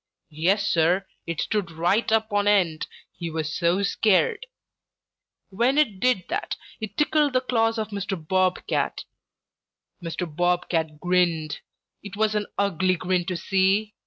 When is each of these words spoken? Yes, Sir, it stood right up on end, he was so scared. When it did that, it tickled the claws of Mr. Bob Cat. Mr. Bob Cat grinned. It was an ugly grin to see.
Yes, 0.33 0.67
Sir, 0.67 1.05
it 1.27 1.39
stood 1.41 1.69
right 1.69 2.11
up 2.11 2.33
on 2.33 2.47
end, 2.47 2.87
he 3.15 3.29
was 3.29 3.53
so 3.55 3.83
scared. 3.83 4.47
When 5.51 5.77
it 5.77 5.99
did 5.99 6.23
that, 6.27 6.55
it 6.79 6.97
tickled 6.97 7.33
the 7.33 7.41
claws 7.41 7.77
of 7.77 7.89
Mr. 7.89 8.17
Bob 8.17 8.65
Cat. 8.65 9.03
Mr. 10.01 10.25
Bob 10.25 10.67
Cat 10.69 10.99
grinned. 10.99 11.59
It 12.01 12.15
was 12.17 12.33
an 12.33 12.47
ugly 12.57 12.95
grin 12.95 13.25
to 13.25 13.37
see. 13.37 13.93